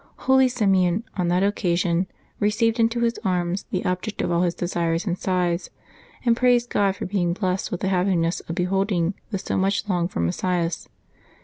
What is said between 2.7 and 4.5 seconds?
into his arms the object of all